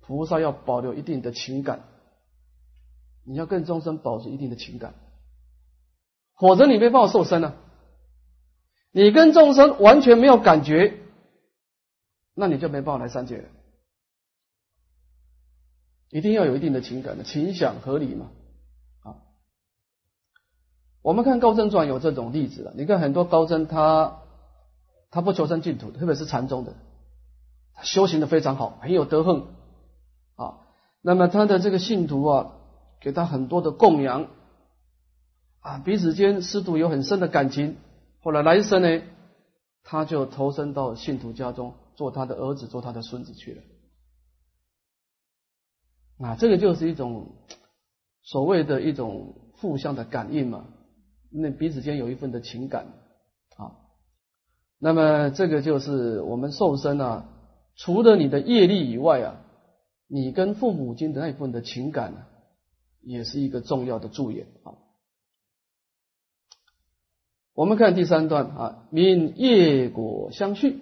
[0.00, 1.84] 菩萨要保留一定的情感。
[3.24, 4.94] 你要跟众生保持一定的情感，
[6.38, 7.54] 否则你没办法受身啊。
[8.92, 10.98] 你跟众生完全没有感觉，
[12.34, 13.48] 那你就没办法来三界了。
[16.10, 18.30] 一定要有一定的情感的情想合理嘛。
[19.00, 19.16] 啊，
[21.02, 22.72] 我们看高僧传有这种例子了。
[22.76, 24.20] 你看很多高僧他
[25.10, 26.74] 他不求生净土，特别是禅宗的，
[27.72, 29.46] 他修行的非常好，很有德行
[30.36, 30.60] 啊。
[31.00, 32.56] 那么他的这个信徒啊。
[33.04, 34.28] 给他很多的供养
[35.60, 37.76] 啊，彼此间师徒有很深的感情。
[38.22, 39.02] 后来来生呢，
[39.82, 43.62] 他就投身到信徒家中，做他的儿子，做他的孙子去了。
[46.26, 47.32] 啊，这个就是一种
[48.22, 50.64] 所谓的一种互相的感应嘛，
[51.30, 52.86] 那彼此间有一份的情感
[53.58, 53.76] 啊。
[54.78, 57.28] 那么这个就是我们受身啊，
[57.76, 59.36] 除了你的业力以外啊，
[60.06, 62.24] 你跟父母亲的那一份的情感呢。
[63.06, 64.74] 也是一个重要的助言啊。
[67.54, 70.80] 我们看第三段啊，名业果相续。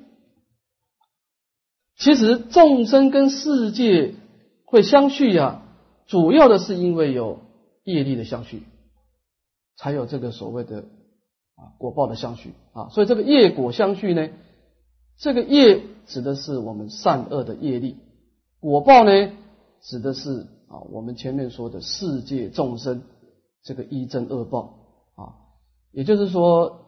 [1.97, 4.15] 其实众生跟世界
[4.65, 5.63] 会相续呀，
[6.07, 7.41] 主要的是因为有
[7.85, 8.63] 业力的相续，
[9.77, 10.79] 才有这个所谓的
[11.57, 12.89] 啊果报的相续啊。
[12.89, 14.31] 所以这个业果相续呢，
[15.19, 17.99] 这个业指的是我们善恶的业力，
[18.61, 19.33] 果报呢
[19.83, 20.47] 指的是。
[20.73, 23.03] 啊，我们前面说的世界众生
[23.63, 24.79] 这个一真恶报
[25.17, 25.37] 啊，
[25.91, 26.87] 也就是说，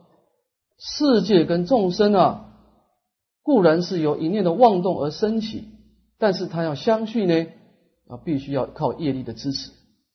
[0.78, 2.56] 世界跟众生啊，
[3.42, 5.68] 固然是由一念的妄动而升起，
[6.16, 7.46] 但是它要相续呢，
[8.08, 9.70] 啊，必须要靠业力的支持，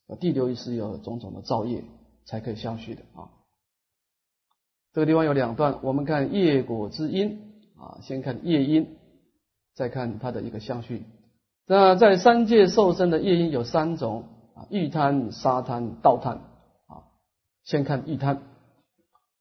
[0.08, 1.84] 啊，地流也是有种种的造业
[2.26, 3.30] 才可以相续的啊。
[4.94, 8.98] 这个地方有两段，我们看业果之因啊，先看业因，
[9.76, 11.04] 再看它的一个相续。
[11.72, 14.24] 那在三界受生的业因有三种
[14.56, 16.38] 啊，欲贪、杀贪、盗贪
[16.88, 17.06] 啊。
[17.64, 18.42] 先看欲贪，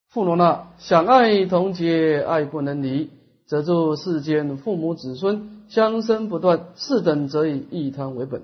[0.09, 3.09] 富罗那想爱同结，爱不能离，
[3.47, 8.43] 则住世间父母子孙相生不断，是等则以欲贪为本。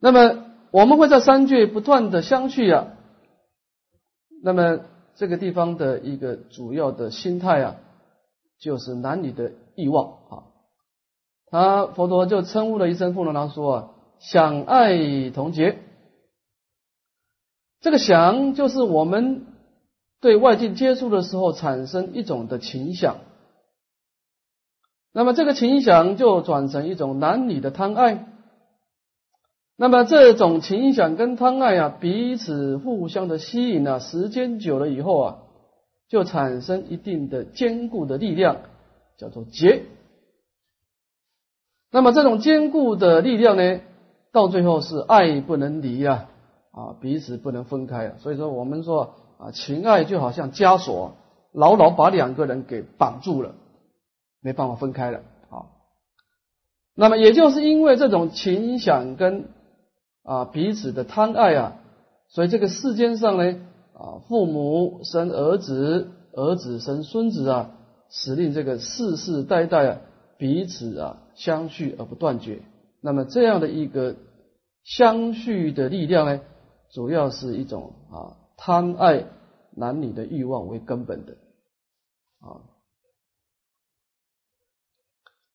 [0.00, 2.86] 那么我们会在三界不断的相续啊。
[4.42, 4.80] 那么
[5.14, 7.76] 这个地方的一个主要的心态啊，
[8.58, 10.44] 就是男女的欲望啊。
[11.54, 15.78] 啊，佛陀就称呼了一声富罗那说啊，想爱同结。
[17.80, 19.46] 这个想就是我们
[20.20, 23.18] 对外境接触的时候产生一种的情想，
[25.12, 28.26] 那么这个情想就转成一种男女的贪爱，
[29.76, 35.38] 那么这种情想跟贪爱啊彼此互相的吸引啊，时间久了以后啊，
[36.08, 38.56] 就产生一定的坚固的力量，
[39.16, 39.84] 叫做结。
[41.94, 43.78] 那么这种坚固的力量呢，
[44.32, 46.28] 到最后是爱不能离啊，
[46.72, 48.14] 啊彼此不能分开啊。
[48.18, 51.12] 所以说我们说啊，情爱就好像枷锁，
[51.52, 53.54] 牢牢把两个人给绑住了，
[54.42, 55.20] 没办法分开了
[55.50, 55.70] 啊。
[56.96, 59.44] 那么也就是因为这种情想跟
[60.24, 61.76] 啊彼此的贪爱啊，
[62.26, 63.60] 所以这个世间上呢
[63.96, 67.70] 啊，父母生儿子，儿子生孙子啊，
[68.10, 69.98] 使令这个世世代代啊。
[70.36, 72.62] 彼此啊相续而不断绝，
[73.00, 74.16] 那么这样的一个
[74.82, 76.40] 相续的力量呢，
[76.90, 79.26] 主要是一种啊贪爱
[79.76, 81.36] 男女的欲望为根本的
[82.40, 82.62] 啊。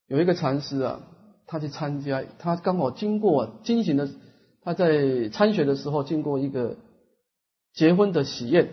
[0.06, 1.02] 有一个禅师啊，
[1.46, 4.08] 他去参加，他刚好经过进行的，
[4.60, 6.76] 他在参学的时候经过一个
[7.72, 8.72] 结婚的喜宴，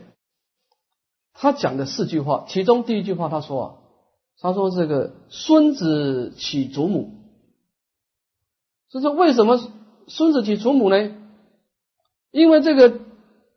[1.34, 3.78] 他讲的四句话，其中第一句话他说啊，
[4.40, 7.12] 他说这个孙子娶祖母，
[8.90, 9.60] 就是为什么
[10.08, 11.16] 孙子娶祖母呢？
[12.32, 13.00] 因为这个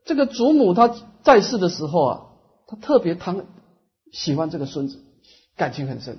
[0.04, 2.26] 这个祖母她在世的时候啊，
[2.66, 3.46] 她特别疼
[4.10, 5.02] 喜欢这个孙子，
[5.56, 6.18] 感情很深，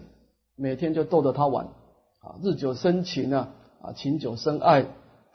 [0.55, 3.49] 每天就逗着他玩啊，日久生情啊，
[3.82, 4.84] 啊，情久生爱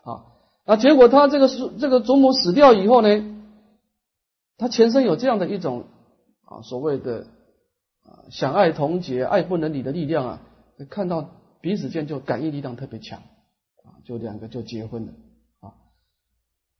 [0.04, 0.26] 啊，
[0.64, 1.48] 那结果他这个
[1.80, 3.08] 这个祖母死掉以后呢，
[4.56, 5.86] 他前身有这样的一种
[6.44, 7.26] 啊所谓的
[8.06, 10.42] 啊想爱同结、爱不能离的力量啊，
[10.88, 11.30] 看到
[11.60, 13.18] 彼此间就感应力量特别强
[13.84, 15.12] 啊，就两个就结婚了
[15.60, 15.74] 啊。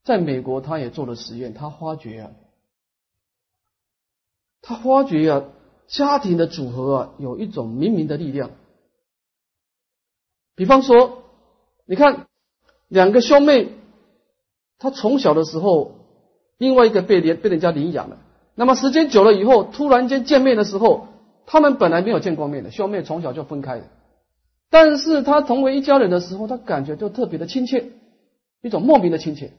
[0.05, 2.31] 在美国，他也做了实验，他发觉啊，
[4.63, 5.45] 他发觉啊，
[5.89, 8.51] 家庭的组合啊，有一种冥冥的力量。
[10.55, 11.25] 比方说，
[11.85, 12.27] 你看
[12.89, 13.73] 两个兄妹，
[14.79, 15.93] 他从小的时候，
[16.59, 18.19] 另外一个被连被人家领养了，
[18.55, 21.09] 那么时间久了以后，突然间见面的时候，
[21.47, 23.87] 他们本来没有见过面的兄妹，从小就分开的，
[24.69, 27.93] 但是他同为一家人的时候，他感觉就特别的亲切，
[28.63, 29.53] 一种莫名的亲切。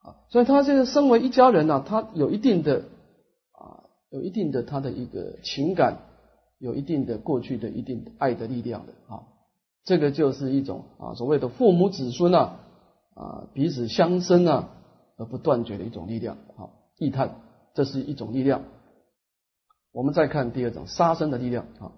[0.00, 2.84] 啊，所以他这个身为一家人呢，他有一定的
[3.52, 5.98] 啊，有一定的他的一个情感，
[6.58, 9.22] 有一定的过去的一定爱的力量的啊，
[9.84, 12.60] 这个就是一种啊所谓的父母子孙啊
[13.14, 14.70] 啊彼此相生啊
[15.18, 17.36] 而不断绝的一种力量啊，异叹，
[17.74, 18.64] 这是一种力量。
[19.92, 21.92] 我们再看第二种杀生的力量啊，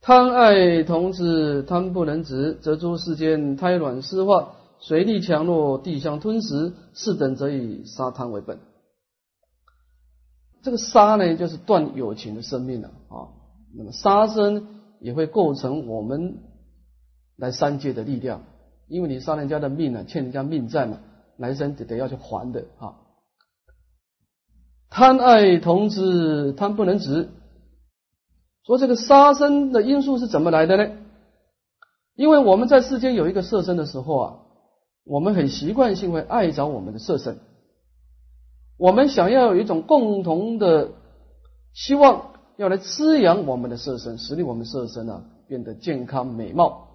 [0.00, 4.56] 贪爱同志，贪不能止，则诸世间胎卵湿化。
[4.80, 8.58] 水力强弱，地相吞食，是等则以杀贪为本。
[10.62, 13.28] 这个杀呢，就是断友情的生命了啊。
[13.76, 16.38] 那么杀生也会构成我们
[17.36, 18.42] 来三界的力量，
[18.88, 20.98] 因为你杀人家的命呢，欠人家命债嘛，
[21.36, 22.99] 来生得得要去还的啊。
[24.90, 27.30] 贪爱同之，贪不能止。
[28.66, 30.90] 说这个杀生的因素是怎么来的呢？
[32.14, 34.36] 因为我们在世间有一个色身的时候啊。
[35.02, 37.38] 我们很习惯性会爱着我们的色身，
[38.76, 40.90] 我们想要有一种共同的
[41.72, 46.88] 希望，要来滋养我们的色身，使令我们色身啊变得健康美貌。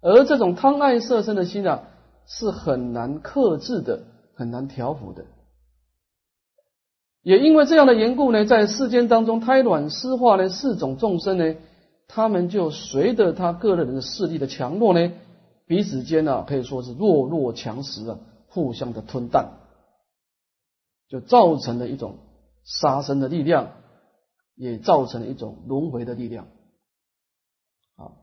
[0.00, 1.82] 而这种贪爱色身的心啊，
[2.24, 4.04] 是很难克制的，
[4.34, 5.24] 很难调伏的。
[7.24, 11.56] 也因为这样的缘故呢，在世间当中，胎卵湿化呢四种众生呢，
[12.06, 15.10] 他们就随着他个人的势力的强弱呢。
[15.66, 18.18] 彼此间呢，可以说是弱肉强食啊，
[18.48, 19.46] 互相的吞啖，
[21.08, 22.18] 就造成了一种
[22.62, 23.70] 杀生的力量，
[24.54, 26.46] 也造成了一种轮回的力量。
[27.96, 28.18] 好，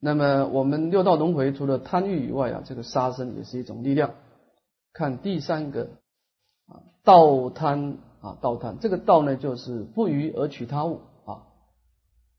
[0.00, 4.14] 那么我们六道轮回除了贪欲以外啊，这个杀生也是一种力量。
[4.92, 5.90] 看第三个
[6.68, 11.42] 啊，道贪啊，道贪，这个道呢，就是不愚而取他物啊。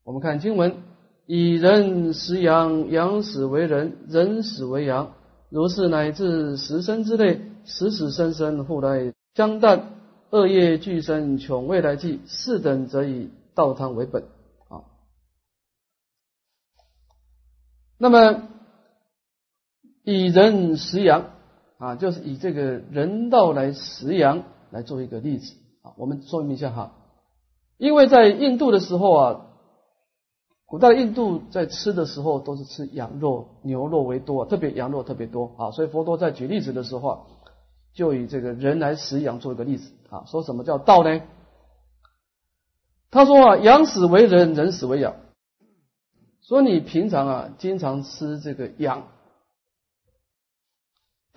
[0.04, 0.82] 我们看经文。
[1.26, 5.12] 以人食羊，羊死为人，人死为羊，
[5.48, 9.82] 如是乃至十生之内，死死生生，复来将旦，
[10.30, 14.24] 恶业俱生，穷未来际，是等则以道贪为本
[14.68, 14.82] 啊。
[17.96, 18.48] 那么
[20.02, 21.30] 以人食羊
[21.80, 25.90] 啊，就是以这个人道来食羊来做一个例子啊。
[25.96, 26.92] 我们说明一下哈，
[27.76, 29.46] 因为在印度的时候啊。
[30.66, 37.20] 古代印度在吃的时候都是吃羊肉、牛肉为多，特别羊肉特别多啊，所以佛陀在举例子的时候啊，
[37.92, 41.22] 就以这个人来食羊做一个例子啊，说什么叫道呢？
[43.10, 45.16] 他说啊，羊死为人，人死为羊。
[46.42, 49.08] 说你平常啊经常吃这个羊，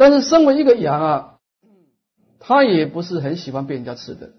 [0.04, 1.39] 但是身为一个羊啊，
[2.38, 4.34] 他也不是很喜欢被人家吃的，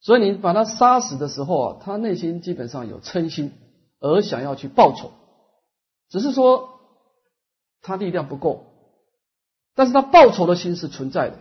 [0.00, 3.52] 所以你把他杀死的时候啊，他内心基本上有嗔心。
[4.00, 5.10] 而想要去报仇，
[6.08, 6.80] 只是说
[7.82, 8.64] 他力量不够，
[9.74, 11.36] 但是他报仇的心是存在的，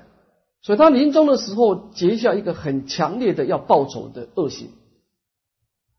[0.62, 4.74] 所以他临终的时候结下一个很强烈的要报仇的恶心，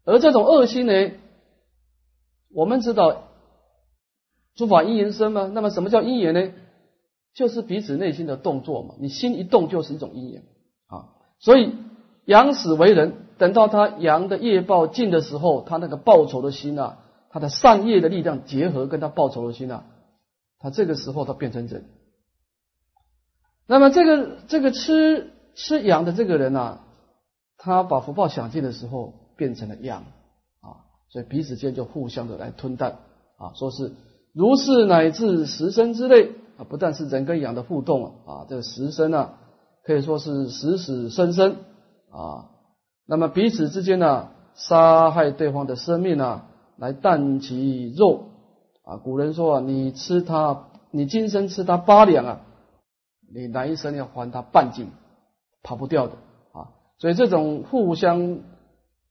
[0.05, 1.13] 而这种恶心呢，
[2.53, 3.23] 我们知道
[4.55, 6.53] 诸法因缘生嘛，那么什么叫因缘呢？
[7.35, 10.43] 就是彼此内心的动作嘛，你心一动就是一种因缘
[10.89, 11.74] 啊，所以
[12.24, 13.24] 养死为人。
[13.39, 19.85] 等到他阳的业报尽的时候，他那个报仇的心啊，他的善业的力量结合跟他报仇的心啊，
[20.59, 21.85] 他这个时候他变成人。
[23.68, 26.85] 那么这个这个吃吃羊的这个人啊，
[27.59, 30.03] 他把福报享尽的时候变成了羊
[30.62, 32.97] 啊，所以彼此间就互相的来吞啖
[33.37, 33.93] 啊，说是
[34.33, 39.39] 如是乃至十生之内啊，不但是人跟羊的互动啊，这个食生啊，
[39.83, 41.57] 可以说是死死生生
[42.11, 42.51] 啊，
[43.07, 48.25] 那么彼此之间呢，杀害对方的生命啊，来啖其肉
[48.85, 52.41] 啊，古人说啊，你吃它，你今生吃它八两啊。
[53.31, 54.89] 你来生要还他半斤，
[55.63, 56.15] 跑不掉的
[56.55, 56.73] 啊！
[56.97, 58.39] 所以这种互相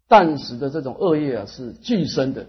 [0.08, 2.48] 啖食的这种恶业啊，是俱生的。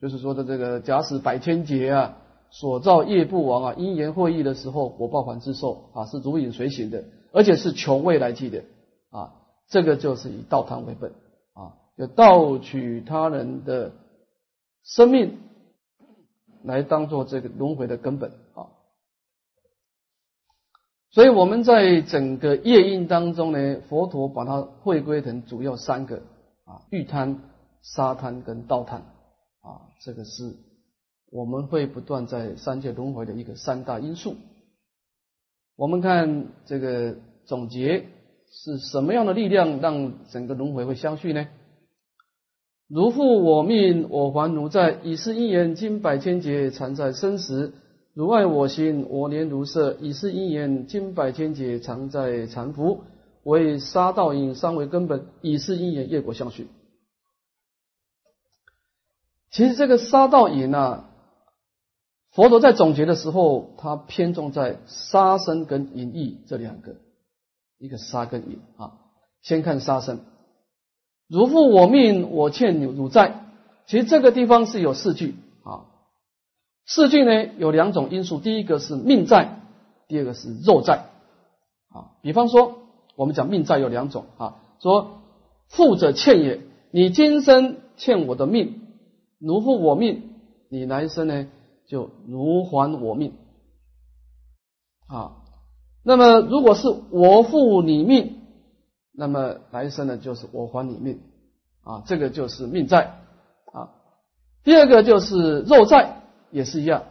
[0.00, 2.16] 就是说的这个假使百千劫啊，
[2.50, 8.64] 所造业不亡啊，因缘会意的时候，果报还之受啊，是如影随形的，而且是穷未来际的
[9.10, 9.34] 啊。
[9.68, 11.12] 这个就是以道贪为本
[11.54, 13.92] 啊，就盗取他人的
[14.82, 15.38] 生命
[16.64, 18.66] 来当做这个轮回的根本啊。
[21.12, 26.16] 所以我们在整个业因当中呢，佛陀把它汇归成主要三个
[26.64, 27.40] 啊，欲贪、
[27.82, 29.02] 杀贪跟道贪
[29.60, 30.56] 啊，这个是
[31.30, 34.36] 我们会不断在三界轮回的一个三大因素。
[35.76, 37.16] 我们看这个
[37.46, 38.06] 总结
[38.50, 41.46] 是什么样的力量让整个轮回会相续呢？
[42.88, 47.72] 如负我命，我还如在，以是因缘，经百千劫，常在生死。
[48.14, 53.02] 如爱我心，我念如色，以是因缘，经百千劫，常在缠缚。
[53.44, 56.66] 为杀道因，伤为根本，以是因缘，业果相续。
[59.52, 61.09] 其实这个杀道因啊，
[62.32, 66.96] 佛陀在总结的时候，他偏重在杀生跟淫逸这两个，
[67.78, 68.92] 一个杀跟淫啊。
[69.42, 70.20] 先看杀生，
[71.26, 73.46] 如负我命，我欠汝债。
[73.86, 75.86] 其实这个地方是有四句啊。
[76.86, 79.60] 四句呢有两种因素，第一个是命债，
[80.08, 81.06] 第二个是肉债
[81.88, 82.12] 啊。
[82.22, 82.78] 比方说，
[83.16, 85.22] 我们讲命债有两种啊，说
[85.68, 86.60] 富者欠也，
[86.90, 88.82] 你今生欠我的命，
[89.38, 90.34] 奴负我命，
[90.68, 91.48] 你来生呢
[91.90, 93.34] 就如还我命
[95.08, 95.42] 啊。
[96.04, 98.36] 那么如果是我负你命，
[99.12, 101.20] 那么来生呢就是我还你命
[101.82, 103.18] 啊，这个就是命债
[103.72, 103.90] 啊。
[104.64, 106.16] 第二个就是肉债。
[106.52, 107.04] 也是一样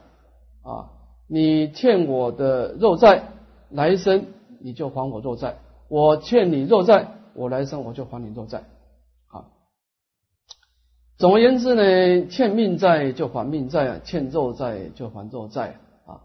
[0.64, 0.92] 啊，
[1.26, 3.24] 你欠我的肉债，
[3.70, 4.26] 来生
[4.60, 5.54] 你就还我肉债；
[5.88, 8.66] 我欠你肉债，我来生我就还你肉债。
[11.20, 16.22] 总而言之呢，欠命债就还命债，欠肉债就还肉债啊。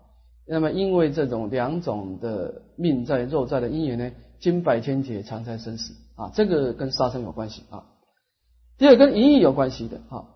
[0.47, 7.87] 那么因为这种两种的命债、肉债的因缘呢，经百千劫，常在生死啊，这个跟杀生有关系啊。
[8.79, 10.31] 第二跟淫欲有关系的啊，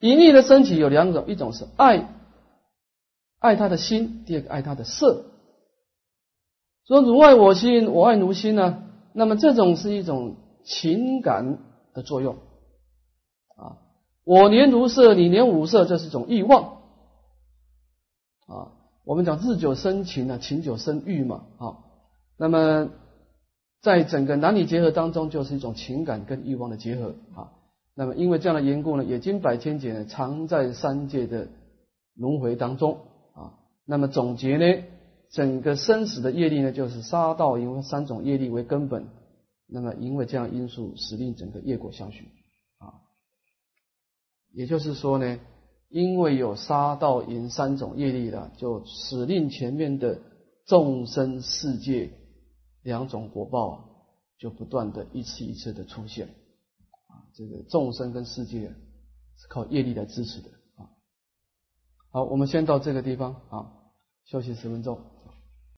[0.00, 2.08] 淫欲的升起有两种，一种是爱。
[3.38, 5.24] 爱他的心，第二个爱他的色。
[6.88, 8.82] 说如爱我心，我爱如心呢？
[9.12, 10.34] 那么这种是一种
[10.64, 11.58] 情感
[11.94, 12.38] 的作用。
[14.24, 16.82] 我年如色，你年五色，这是一种欲望
[18.46, 18.72] 啊。
[19.04, 21.78] 我们讲日久生情啊，情久生欲嘛啊。
[22.36, 22.90] 那么
[23.80, 27.52] 在整个男女结合当中，就是一种情感跟欲望的结合啊。
[27.94, 31.48] 那么因为这样的缘故呢，也经百千劫呢，常在三界的
[32.14, 32.98] 轮回当中
[33.34, 33.58] 啊。
[33.84, 34.84] 那么总结呢，
[35.30, 39.06] 整个生死的业力呢，就是杀道因三种业力为根本。
[39.66, 42.28] 那么因为这样因素，使令整个业果相续。
[44.52, 45.38] 也就是说呢，
[45.88, 50.20] 因为有杀道淫三种业力了，就使令前面的
[50.66, 52.12] 众生世界
[52.82, 54.06] 两种果报
[54.38, 57.26] 就不断的一次一次的出现啊。
[57.34, 58.68] 这个众生跟世界
[59.36, 60.90] 是靠业力来支持的啊。
[62.10, 63.76] 好，我们先到这个地方啊。
[64.26, 65.09] 休息十分钟。